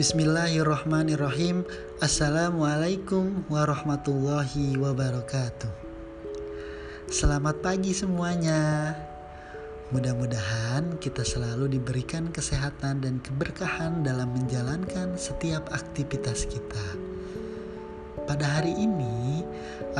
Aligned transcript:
Bismillahirrahmanirrahim. 0.00 1.60
Assalamualaikum 2.00 3.44
warahmatullahi 3.52 4.80
wabarakatuh. 4.80 5.68
Selamat 7.12 7.60
pagi 7.60 7.92
semuanya. 7.92 8.96
Mudah-mudahan 9.92 10.96
kita 11.04 11.20
selalu 11.20 11.76
diberikan 11.76 12.32
kesehatan 12.32 13.04
dan 13.04 13.20
keberkahan 13.20 14.00
dalam 14.00 14.32
menjalankan 14.32 15.20
setiap 15.20 15.68
aktivitas 15.68 16.48
kita. 16.48 16.86
Pada 18.24 18.56
hari 18.56 18.72
ini 18.72 19.44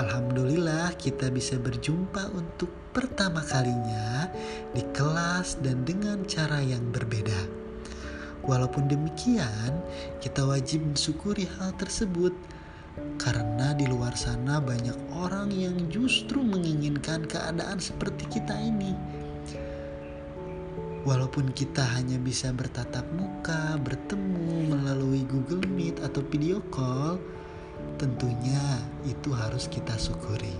Alhamdulillah 0.00 0.96
kita 0.96 1.28
bisa 1.28 1.60
berjumpa 1.60 2.32
untuk 2.32 2.72
pertama 2.96 3.44
kalinya 3.44 4.32
di 4.72 4.80
kelas 4.96 5.60
dan 5.60 5.84
dengan 5.84 6.24
cara 6.24 6.64
yang 6.64 6.88
berbeda 6.88 7.59
Walaupun 8.40 8.88
demikian, 8.88 9.84
kita 10.24 10.48
wajib 10.48 10.80
mensyukuri 10.80 11.44
hal 11.60 11.76
tersebut 11.76 12.32
karena 13.20 13.76
di 13.76 13.84
luar 13.84 14.16
sana 14.16 14.58
banyak 14.58 14.96
orang 15.12 15.52
yang 15.52 15.76
justru 15.92 16.40
menginginkan 16.40 17.28
keadaan 17.28 17.76
seperti 17.76 18.24
kita 18.32 18.56
ini. 18.56 18.96
Walaupun 21.04 21.52
kita 21.56 21.80
hanya 21.96 22.20
bisa 22.20 22.52
bertatap 22.52 23.08
muka, 23.16 23.80
bertemu 23.80 24.68
melalui 24.68 25.24
Google 25.24 25.64
Meet 25.64 26.00
atau 26.04 26.20
video 26.28 26.60
call, 26.68 27.16
tentunya 27.96 28.60
itu 29.08 29.32
harus 29.32 29.64
kita 29.68 29.96
syukuri. 29.96 30.52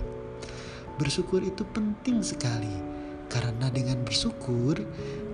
Bersyukur 0.97 1.45
itu 1.45 1.61
penting 1.73 2.25
sekali 2.25 3.00
karena 3.31 3.71
dengan 3.71 4.03
bersyukur 4.03 4.75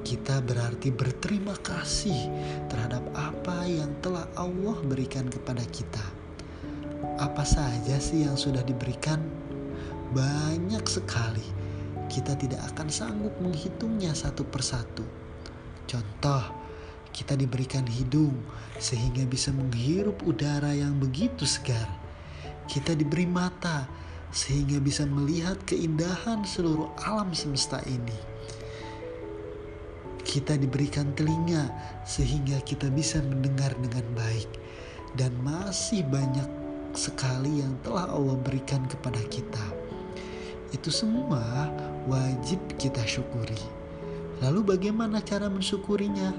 kita 0.06 0.38
berarti 0.46 0.94
berterima 0.94 1.58
kasih 1.66 2.30
terhadap 2.70 3.02
apa 3.18 3.66
yang 3.66 3.90
telah 4.06 4.30
Allah 4.38 4.78
berikan 4.86 5.26
kepada 5.26 5.66
kita. 5.74 6.06
Apa 7.18 7.42
saja 7.42 7.98
sih 7.98 8.30
yang 8.30 8.38
sudah 8.38 8.62
diberikan? 8.62 9.18
Banyak 10.14 10.86
sekali. 10.86 11.44
Kita 12.08 12.38
tidak 12.38 12.62
akan 12.72 12.88
sanggup 12.88 13.34
menghitungnya 13.42 14.14
satu 14.14 14.46
persatu. 14.48 15.04
Contoh, 15.90 16.46
kita 17.12 17.34
diberikan 17.34 17.84
hidung 17.84 18.38
sehingga 18.78 19.26
bisa 19.26 19.50
menghirup 19.52 20.22
udara 20.24 20.72
yang 20.72 21.02
begitu 21.02 21.44
segar. 21.44 21.90
Kita 22.70 22.94
diberi 22.94 23.26
mata 23.26 23.90
sehingga 24.32 24.78
bisa 24.84 25.08
melihat 25.08 25.58
keindahan 25.64 26.44
seluruh 26.44 26.92
alam 27.04 27.32
semesta 27.32 27.80
ini 27.88 28.38
kita 30.28 30.60
diberikan 30.60 31.16
telinga 31.16 31.72
sehingga 32.04 32.60
kita 32.68 32.92
bisa 32.92 33.24
mendengar 33.24 33.72
dengan 33.80 34.04
baik 34.12 34.52
dan 35.16 35.32
masih 35.40 36.04
banyak 36.12 36.46
sekali 36.92 37.64
yang 37.64 37.74
telah 37.82 38.12
Allah 38.12 38.36
berikan 38.44 38.84
kepada 38.92 39.18
kita. 39.32 39.66
Itu 40.76 40.92
semua 40.92 41.72
wajib 42.12 42.60
kita 42.76 43.00
syukuri. 43.08 43.58
Lalu 44.44 44.78
bagaimana 44.78 45.24
cara 45.24 45.48
mensyukurinya? 45.48 46.36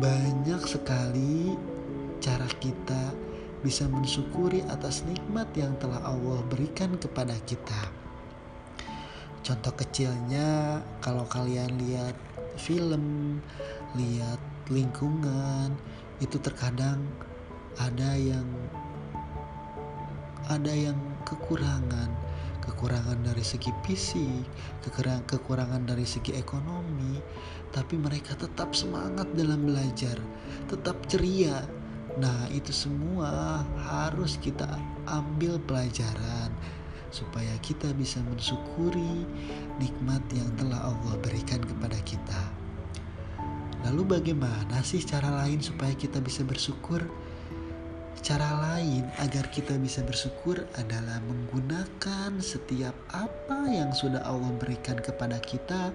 Banyak 0.00 0.62
sekali 0.64 1.54
cara 2.24 2.48
kita 2.58 3.29
bisa 3.60 3.84
mensyukuri 3.88 4.64
atas 4.72 5.04
nikmat 5.04 5.48
yang 5.56 5.76
telah 5.76 6.00
Allah 6.04 6.40
berikan 6.48 6.96
kepada 6.96 7.36
kita. 7.44 7.92
Contoh 9.40 9.72
kecilnya 9.72 10.80
kalau 11.00 11.24
kalian 11.28 11.80
lihat 11.80 12.16
film, 12.60 13.38
lihat 13.96 14.40
lingkungan, 14.68 15.72
itu 16.20 16.36
terkadang 16.38 17.00
ada 17.80 18.12
yang 18.16 18.44
ada 20.50 20.72
yang 20.74 20.98
kekurangan, 21.24 22.10
kekurangan 22.60 23.22
dari 23.24 23.40
segi 23.40 23.72
fisik, 23.86 24.44
kekurangan 25.30 25.86
dari 25.88 26.04
segi 26.04 26.36
ekonomi, 26.36 27.22
tapi 27.70 27.96
mereka 27.96 28.34
tetap 28.36 28.74
semangat 28.74 29.30
dalam 29.38 29.64
belajar, 29.64 30.18
tetap 30.68 31.00
ceria. 31.06 31.79
Nah, 32.18 32.50
itu 32.50 32.74
semua 32.74 33.62
harus 33.86 34.34
kita 34.42 34.66
ambil 35.06 35.62
pelajaran 35.62 36.50
supaya 37.10 37.50
kita 37.62 37.90
bisa 37.94 38.22
mensyukuri 38.22 39.26
nikmat 39.78 40.22
yang 40.34 40.50
telah 40.58 40.90
Allah 40.90 41.14
berikan 41.22 41.62
kepada 41.62 41.98
kita. 42.02 42.42
Lalu 43.86 44.20
bagaimana 44.20 44.82
sih 44.86 45.02
cara 45.02 45.30
lain 45.44 45.58
supaya 45.62 45.94
kita 45.94 46.22
bisa 46.22 46.46
bersyukur? 46.46 47.02
Cara 48.20 48.76
lain 48.76 49.08
agar 49.16 49.48
kita 49.48 49.80
bisa 49.80 50.04
bersyukur 50.04 50.60
adalah 50.76 51.24
menggunakan 51.24 52.36
setiap 52.36 52.92
apa 53.16 53.64
yang 53.64 53.96
sudah 53.96 54.20
Allah 54.28 54.52
berikan 54.60 55.00
kepada 55.00 55.40
kita 55.40 55.88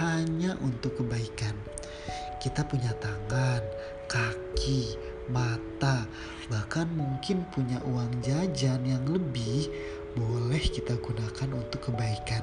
hanya 0.00 0.56
untuk 0.64 0.96
kebaikan. 0.96 1.52
Kita 2.40 2.64
punya 2.64 2.96
tangan, 2.96 3.60
kaki, 4.08 4.96
mata, 5.28 6.08
bahkan 6.48 6.88
mungkin 6.92 7.44
punya 7.52 7.80
uang 7.84 8.24
jajan 8.24 8.84
yang 8.84 9.04
lebih 9.08 9.68
boleh 10.16 10.60
kita 10.60 10.96
gunakan 10.98 11.48
untuk 11.54 11.92
kebaikan. 11.92 12.42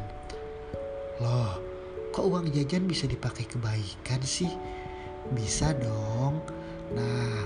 Loh, 1.19 1.59
kok 2.11 2.25
uang 2.27 2.51
jajan 2.53 2.87
bisa 2.87 3.09
dipakai 3.09 3.47
kebaikan 3.47 4.21
sih? 4.23 4.51
Bisa 5.33 5.73
dong. 5.75 6.39
Nah, 6.93 7.43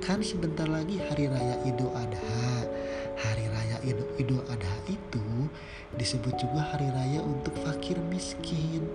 kan 0.00 0.24
sebentar 0.24 0.64
lagi 0.64 0.96
hari 0.96 1.28
raya 1.28 1.60
Idul 1.68 1.92
Adha. 1.92 2.64
Hari 3.18 3.44
raya 3.50 3.76
Idul, 4.16 4.40
Adha 4.46 4.74
itu 4.88 5.50
disebut 5.98 6.38
juga 6.38 6.72
hari 6.72 6.88
raya 6.88 7.20
untuk 7.20 7.52
fakir 7.60 7.98
miskin. 8.08 8.86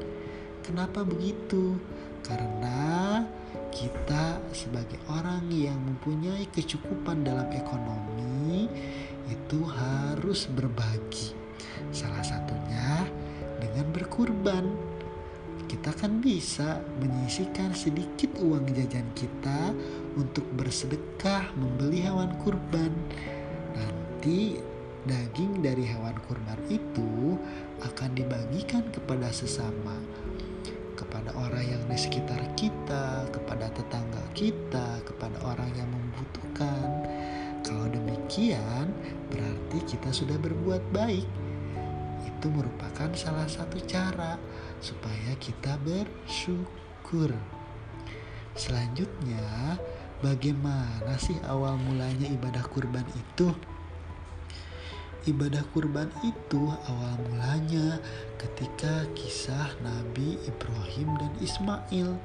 Kenapa 0.63 1.03
begitu? 1.03 1.75
Karena 2.23 3.21
kita 3.73 4.39
sebagai 4.55 5.01
orang 5.11 5.49
yang 5.51 5.75
mempunyai 5.81 6.47
kecukupan 6.53 7.25
dalam 7.25 7.49
ekonomi 7.51 8.71
itu 9.27 9.59
harus 9.65 10.47
berbagi. 10.47 11.35
Salah 11.91 12.23
satunya 12.23 13.03
dengan 13.59 13.87
berkurban. 13.91 14.65
Kita 15.67 15.89
kan 15.89 16.21
bisa 16.21 16.85
menyisikan 17.01 17.73
sedikit 17.73 18.37
uang 18.37 18.69
jajan 18.77 19.09
kita 19.17 19.73
untuk 20.13 20.45
bersedekah 20.53 21.49
membeli 21.57 22.05
hewan 22.05 22.29
kurban. 22.45 22.93
Nanti 23.73 24.61
daging 25.09 25.65
dari 25.65 25.83
hewan 25.89 26.13
kurban 26.29 26.61
itu 26.69 27.41
akan 27.81 28.09
dibagikan 28.13 28.85
kepada 28.93 29.33
sesama 29.33 29.97
kepada 31.13 31.29
orang 31.45 31.61
yang 31.61 31.83
di 31.85 31.93
sekitar 31.93 32.41
kita, 32.57 33.29
kepada 33.29 33.69
tetangga 33.69 34.25
kita, 34.33 34.97
kepada 35.05 35.37
orang 35.45 35.69
yang 35.77 35.85
membutuhkan. 35.93 37.05
Kalau 37.61 37.85
demikian, 37.93 38.89
berarti 39.29 39.93
kita 39.93 40.09
sudah 40.09 40.41
berbuat 40.41 40.81
baik. 40.89 41.29
Itu 42.25 42.49
merupakan 42.49 43.13
salah 43.13 43.45
satu 43.45 43.77
cara 43.85 44.41
supaya 44.81 45.37
kita 45.37 45.77
bersyukur. 45.85 47.29
Selanjutnya, 48.57 49.77
bagaimana 50.25 51.13
sih 51.21 51.37
awal 51.45 51.77
mulanya 51.77 52.25
ibadah 52.25 52.65
kurban 52.73 53.05
itu? 53.13 53.53
Ibadah 55.23 55.63
kurban 55.71 56.11
itu 56.19 56.67
awal 56.67 57.15
mulanya 57.31 57.95
ketika 58.35 59.07
kisah 59.15 59.71
Nabi 59.79 60.35
Ibrahim 60.43 61.15
dan 61.15 61.31
Ismail. 61.39 62.19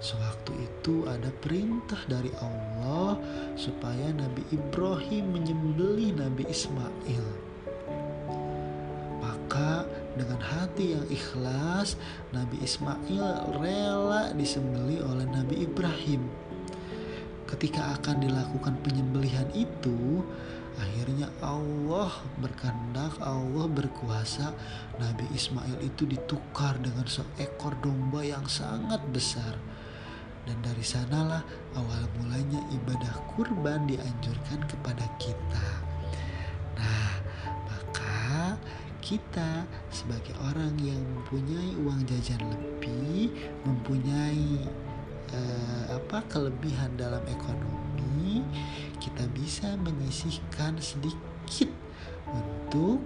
Sewaktu 0.00 0.64
itu 0.64 1.04
ada 1.04 1.28
perintah 1.44 2.00
dari 2.08 2.32
Allah 2.40 3.20
supaya 3.52 4.16
Nabi 4.16 4.48
Ibrahim 4.48 5.28
menyembelih 5.28 6.16
Nabi 6.16 6.48
Ismail. 6.48 7.24
Maka 9.20 9.84
dengan 10.16 10.40
hati 10.40 10.96
yang 10.96 11.04
ikhlas, 11.12 12.00
Nabi 12.32 12.64
Ismail 12.64 13.60
rela 13.60 14.32
disembelih 14.32 15.04
oleh 15.04 15.28
Nabi 15.28 15.68
Ibrahim. 15.68 16.32
Ketika 17.44 17.92
akan 18.00 18.24
dilakukan 18.24 18.80
penyembelihan 18.80 19.52
itu, 19.52 20.24
Akhirnya 20.76 21.32
Allah 21.40 22.12
berkehendak, 22.36 23.16
Allah 23.24 23.66
berkuasa. 23.68 24.52
Nabi 25.00 25.24
Ismail 25.32 25.80
itu 25.80 26.04
ditukar 26.04 26.76
dengan 26.80 27.08
seekor 27.08 27.72
domba 27.80 28.20
yang 28.20 28.44
sangat 28.44 29.00
besar. 29.08 29.56
Dan 30.44 30.60
dari 30.62 30.84
sanalah 30.84 31.42
awal 31.74 32.06
mulanya 32.20 32.60
ibadah 32.70 33.14
kurban 33.34 33.88
dianjurkan 33.88 34.62
kepada 34.68 35.02
kita. 35.16 35.68
Nah, 36.76 37.12
maka 37.66 38.54
kita 39.00 39.64
sebagai 39.88 40.36
orang 40.44 40.76
yang 40.78 41.00
mempunyai 41.02 41.72
uang 41.82 42.04
jajan 42.04 42.42
lebih, 42.52 43.32
mempunyai 43.64 44.60
eh, 45.32 45.84
apa 45.90 46.22
kelebihan 46.30 46.94
dalam 46.94 47.24
ekonomi 47.26 47.85
kita 48.98 49.24
bisa 49.34 49.74
menyisihkan 49.80 50.78
sedikit 50.82 51.70
untuk 52.30 53.00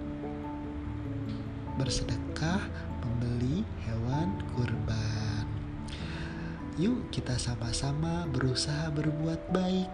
bersedekah 1.81 2.61
membeli 3.05 3.64
hewan 3.88 4.37
kurban. 4.56 5.44
Yuk 6.81 7.12
kita 7.12 7.37
sama-sama 7.37 8.25
berusaha 8.32 8.88
berbuat 8.93 9.52
baik 9.52 9.91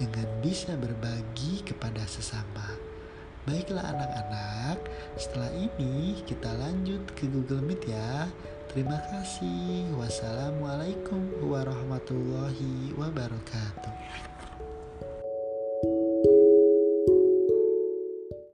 dengan 0.00 0.28
bisa 0.40 0.72
berbagi 0.76 1.60
kepada 1.64 2.04
sesama. 2.08 2.72
Baiklah 3.42 3.82
anak-anak, 3.82 4.86
setelah 5.18 5.50
ini 5.50 6.22
kita 6.24 6.46
lanjut 6.62 7.02
ke 7.18 7.26
Google 7.26 7.60
Meet 7.60 7.90
ya. 7.90 8.30
Terima 8.70 8.96
kasih. 9.10 9.92
Wassalamualaikum 9.98 11.42
warahmatullahi 11.44 12.94
wabarakatuh. 12.96 14.01